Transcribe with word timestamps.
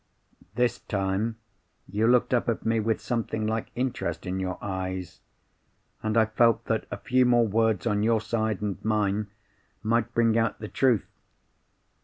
This 0.55 0.79
time, 0.79 1.37
you 1.87 2.07
looked 2.07 2.33
up 2.33 2.49
at 2.49 2.65
me 2.65 2.79
with 2.79 2.99
something 2.99 3.45
like 3.45 3.69
interest 3.75 4.25
in 4.25 4.39
your 4.39 4.57
eyes; 4.59 5.19
and 6.01 6.17
I 6.17 6.25
felt 6.25 6.65
that 6.65 6.87
a 6.89 6.97
few 6.97 7.23
more 7.23 7.45
words 7.45 7.85
on 7.85 8.01
your 8.01 8.19
side 8.19 8.63
and 8.63 8.83
mine 8.83 9.27
might 9.83 10.11
bring 10.15 10.35
out 10.39 10.57
the 10.59 10.69
truth. 10.69 11.05